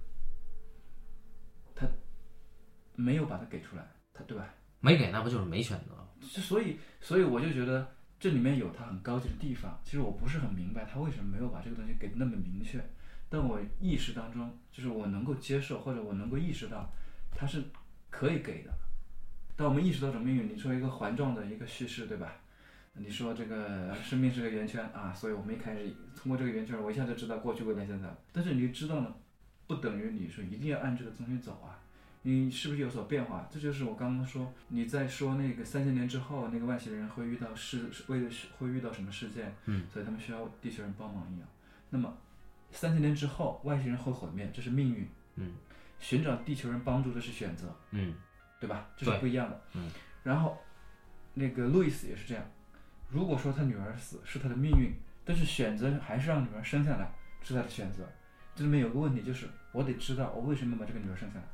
[1.74, 1.86] 他
[2.96, 4.52] 没有把它给出来，他对吧？
[4.80, 5.94] 没给那不就是没选择？
[6.20, 9.80] 就所以，所以我就觉得这里面有他很高级的地方。
[9.84, 12.78] 其实我不是很明白他为什么没有把这个东西给得那么明确，
[13.28, 16.90] 但我意识当中，就是我能够接受或者我能够意识到，
[17.34, 17.62] 它是
[18.10, 18.72] 可以给的。
[19.56, 22.36] 当我们意识到这种命运，你说一个环状的一个叙事，对吧？
[22.94, 28.08] 你说这个生命是个圆圈啊，所以我们一开始通过这个圆圈，我一下就知道过去、未来、现在。
[28.32, 29.14] 但是你知道呢，
[29.66, 31.78] 不等于你说一定要按这个东西走啊。
[32.22, 33.48] 你是不是有所变化？
[33.50, 39.54] 这就是我刚刚说你在说那个三千年之后那个外星人会遇到事，为了会遇到什么事件？
[39.66, 41.48] 嗯，所以他们需要地球人帮忙一样。
[41.90, 42.16] 那么
[42.70, 45.08] 三千年之后外星人会毁灭，这是命运。
[45.36, 45.54] 嗯，
[45.98, 47.74] 寻找地球人帮助这是选择。
[47.90, 48.14] 嗯，
[48.60, 48.88] 对吧？
[48.96, 49.60] 这是不一样的。
[49.74, 49.90] 嗯，
[50.22, 50.58] 然后
[51.34, 52.44] 那个路易斯也是这样。
[53.08, 54.92] 如果说他女儿死是他的命运，
[55.24, 57.10] 但是选择还是让女儿生下来
[57.42, 58.06] 是他的选择。
[58.54, 61.44] 这里面有个问题就是，我得知道我为什么把这个女儿生下来。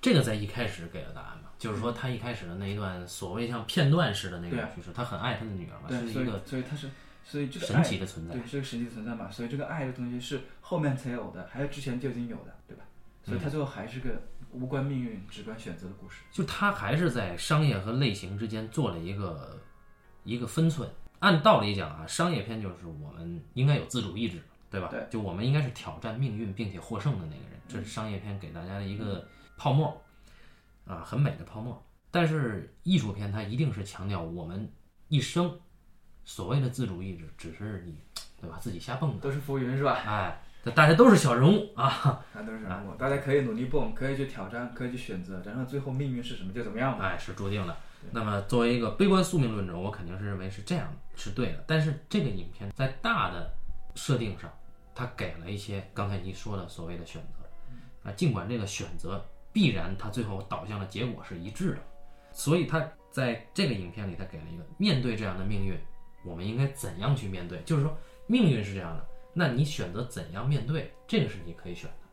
[0.00, 1.50] 这个在一开始给了答案嘛？
[1.58, 6.90] 就是说他一开始的那一段所谓像片段式的那个叙事，他很爱他的女儿嘛，是一个所以他是
[7.24, 9.30] 所以这个神奇的存在，对，是个神奇的存在嘛。
[9.30, 12.84] 所以这个爱的东西是后面才有的，还是之前就已经有的，对吧？
[13.24, 14.10] 所以它最后还是个
[14.52, 16.22] 无关命运、只关选择的故事。
[16.30, 19.58] 就他还是在商业和类型之间做了一个
[20.22, 20.88] 一个分寸。
[21.20, 24.88] 按道理讲啊，商业片就是我们应该有自主意志，对吧？
[24.90, 29.98] 对，就我们应该是挑战命运并且获胜的那个人，这是商业片给大家的一个泡沫。
[30.86, 34.70] 啊，很美的泡沫，但是艺术片它一定是强调我们
[35.08, 35.58] 一生
[36.24, 37.96] 所谓的自主意志，只是你
[38.40, 38.58] 对吧？
[38.60, 39.92] 自己瞎蹦的，都是浮云是吧？
[40.06, 40.40] 哎，
[40.74, 47.76] 大家都是小人物啊， 大家都是小人物，大家可以努力蹦，可以去挑战，可以去选择，然后最后命运是什么就怎么样哎，是注定的。
[48.10, 51.64] 那么作为一个悲观宿命论者，我肯定是认为是这样是对的。
[51.66, 53.52] 但是这个影片在大的
[53.94, 54.50] 设定上，
[54.94, 59.24] 它给了一些刚才你说的所谓的选择啊，尽管这个选择。
[59.54, 61.78] 必然，它最后导向的结果是一致的，
[62.32, 65.78] 所以它在这个影片里，它给了一个面对这样的命运，
[66.24, 67.60] 我们应该怎样去面对？
[67.62, 72.08] 就是说，命运是这样的，那你选择怎样面对，这个是你可以选的，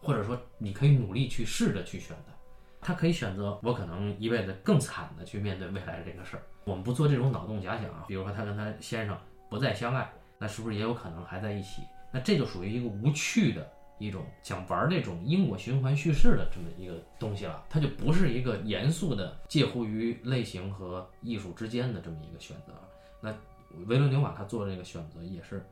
[0.00, 2.32] 或者说你可以努力去试着去选的。
[2.80, 6.42] 他可以选择，我可能一辈子更惨的去面对未来的这个事儿。
[6.64, 9.18] 我们不做这种脑洞假想啊，比如说他跟他先生
[9.50, 11.82] 不再相爱，那是不是也有可能还在一起？
[12.12, 13.72] 那这就属于一个无趣的。
[13.98, 22.74] 一种想玩那种因果循环叙事的这么一个东西了，它就不是一个严肃的介乎于类型和艺术之间的这么一个选择。
[23.26, 23.34] 那
[23.86, 25.66] 维伦纽瓦他做这个选择也是，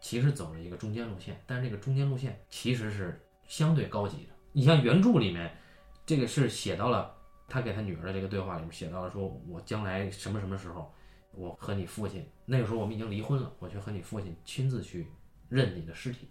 [0.00, 4.34] 其实走了一个中间路线，但是这个中间路线其实是相对高级的。
[4.52, 5.56] 你像原著里面，
[6.04, 7.14] 这个是写到了
[7.48, 10.92] 他给他女儿的这个对话里面写到了，说我将来什么什么时候，
[11.30, 15.06] 我和你父亲那个时候我们已经离婚了，我去和你父亲亲自去
[15.48, 16.28] 认你的尸体。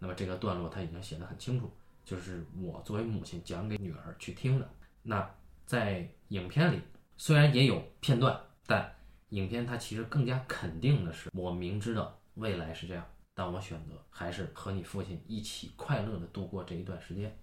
[0.00, 1.70] 那么这个段落他已经写得很清楚，
[2.04, 4.68] 就是我作为母亲讲给女儿去听的。
[5.04, 5.28] 那
[5.64, 6.80] 在影片里
[7.16, 8.36] 虽然也有片段，
[8.66, 8.92] 但
[9.30, 17.36] 影片它其实更加肯定的是，我明知道未来是这样，但我选择还是和你父亲一起快乐的度过这一段时间。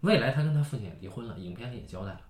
[0.00, 2.20] 未来他跟他父亲也离婚了，影片里也交代了，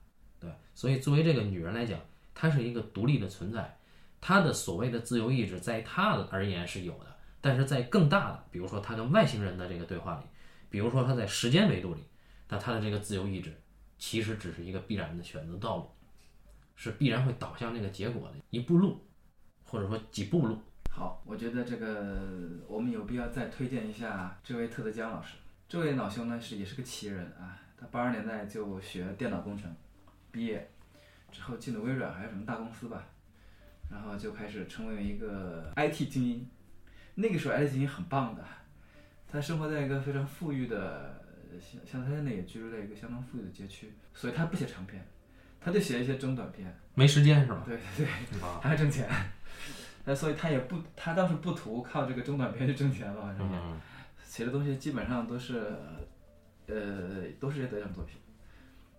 [0.41, 0.51] 对。
[0.75, 2.01] 所以作为这个女人来讲，
[2.35, 3.79] 她是一个独立的存在，
[4.21, 7.07] 她的所谓的自由意志在她而言是有的。
[7.41, 10.27] 但是在更大的，比如说她跟外星人的这个对话里，
[10.69, 12.03] 比如说她在时间维度里，
[12.49, 13.53] 那他的这个自由意志
[13.99, 15.91] 其实只是一个必然的选择道路，
[16.77, 19.05] 是必然会导向那个结果的一步路，
[19.65, 20.57] 或者说几步路。
[20.91, 25.35] 好，我觉得这个我们有必要再推荐一下这位特德·江老师。
[25.69, 29.75] 这位老兄呢是也是个奇人啊，他八十年代就学电脑工程，
[30.31, 30.71] 毕业
[31.33, 33.05] 之后进了微软还是什么大公司吧，
[33.91, 36.49] 然后就开始成为一个 IT 精英。
[37.17, 38.45] 那个时候，IT 精英很棒的，
[39.27, 41.23] 他生活在一个非常富裕的，
[41.61, 45.05] 像像他现在也居住在一个相当富裕的街区，所以他不写长篇，
[45.61, 46.75] 他就写一些中短篇。
[46.95, 47.63] 没时间是吧？
[47.67, 48.07] 对对对，
[48.63, 49.09] 他还挣钱，
[50.05, 53.49] 那所以他也不，他倒是不图靠这个中短篇去挣钱吧，反正
[54.25, 55.77] 写的东西基本上都是，
[56.67, 58.19] 呃，都是些得奖作品，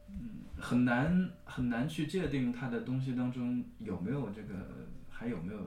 [0.09, 4.53] 嗯，很难很难去界定他的东西当中有没有这个，
[5.09, 5.59] 还有没有。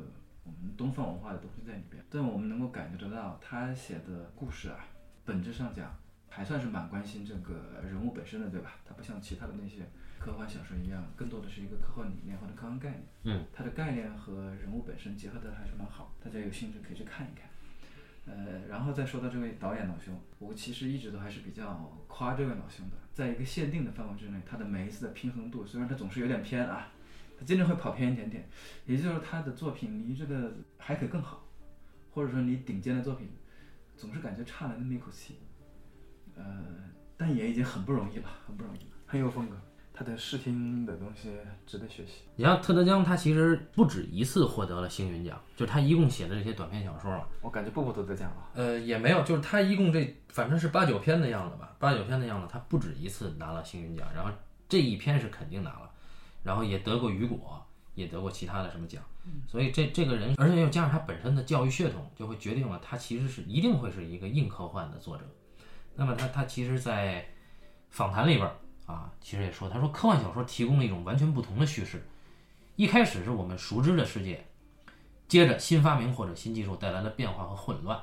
[0.42, 4.78] 我们东方文化的东西在里边，但我们能够感觉得到，他写的故事啊，
[5.24, 5.94] 本质上讲
[6.28, 8.72] 还算是蛮关心这个人物本身的，对吧？
[8.84, 9.86] 他不像其他的那些
[10.20, 13.02] 科幻小说一样，更多的是一个科幻理念或者科幻概念。
[13.24, 17.48] 嗯，它的概念和人物本身结合的还是蛮好，大家有兴趣可以去看一看。
[18.26, 26.92] 呃，然后再说到这位导演老兄，我其实一直都还是比较夸这位老兄的，在一个限定的范围之内，他的每一次的平衡度，虽然他总是有点偏啊。
[27.38, 28.46] 他经常会跑偏一点点，
[28.84, 31.48] 也就是他的作品离这个还可以更好，
[32.12, 33.30] 或者说离顶尖的作品
[33.96, 35.36] 总是感觉差了那么一口气，
[36.36, 36.44] 呃，
[37.16, 38.90] 但也已经很不容易了，很不容易了。
[39.06, 39.56] 很有风格。
[40.00, 41.28] 他的视听的东西
[41.66, 42.22] 值得学习。
[42.34, 48.48] 你像特德·江，他其实不止一次获得了星云奖，就是他一共写的这些短篇小说啊，我感觉步步都得奖了。
[48.54, 54.30] 呃，也没有，就是他一共这反正是八九篇的样子吧，八九篇的样子，他不止一次拿了星云奖，然后
[54.70, 55.90] 这一篇是肯定拿了，
[56.42, 57.62] 然后也得过雨果，
[57.94, 59.02] 也得过其他的什么奖，
[59.46, 65.24] 所以这这个人，而且又加上他本身的教育血统，就会决定了他其实是一定会是一个硬科幻的作者。
[65.94, 67.28] 那么他他其实，在
[67.90, 68.56] 访谈里边儿
[68.90, 72.04] 啊，其实也说，他说科幻小说提供了一种完全不同的叙事，
[72.76, 74.44] 一开始是我们熟知的世界，
[75.28, 78.00] 接着新发明或者新技术带来的变化和混乱。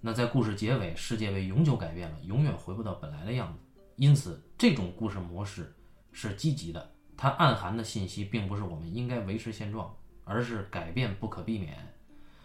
[0.00, 3.58] 那在故事结尾，世界被永久改变了，永远回不到本来的样子。
[3.96, 5.74] 因此，这种故事模式
[6.10, 11.76] 是积极的，它暗含的信息并不是我们应该维持现状，而是改变不可避免。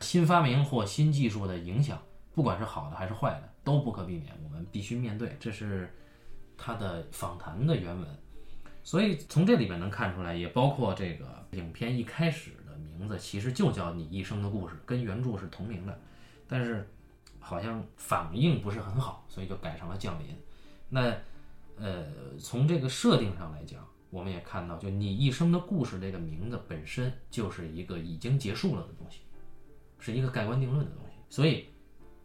[0.01, 1.97] 新发明或新技术的影响，
[2.33, 5.37] 不管是好的还是坏的，都不可避免，我们必须面对。
[5.39, 5.89] 这是
[6.57, 8.07] 他的访谈的原文。
[8.83, 15.99] 所以从这里边能看出来，也包括这个影片一开始的名字其实就叫《你一生的故事》，跟原著是同名的，
[16.47, 16.87] 但是
[17.39, 20.27] 好像反应不是很好，所以就改成了《降临》。
[20.87, 21.11] 那
[21.77, 22.05] 呃，
[22.39, 29.21] 从这个设定上来讲，我们也看到，就《你一生的故事》这个名字本身就是一个已经结束了的东西，
[29.99, 31.15] 是一个盖棺定论的东西。
[31.27, 31.65] 所以，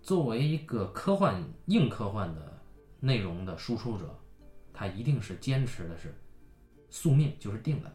[0.03, 2.63] 作为一个科幻硬科幻的
[3.01, 4.15] 内容的输出者，
[4.81, 6.19] 他一定是坚持的是
[6.89, 7.95] 宿命就是定的，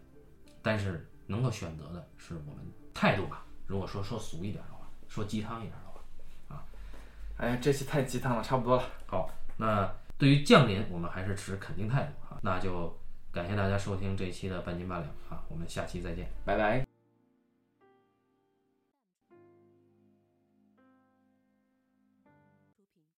[0.62, 2.64] 但是能够选择的是我们
[2.94, 3.44] 态度吧。
[3.66, 6.64] 如果说说俗一点的话，说鸡汤一点的话，
[7.38, 8.84] 哎呀，这期太鸡汤了，差不多了。
[9.08, 12.40] 好，那对于降临，我们还是持肯定态度啊。
[12.44, 12.96] 那就
[13.32, 16.30] 感谢大家收听这一期的半斤八两啊，我们下期再见。
[16.46, 16.95] 拜拜。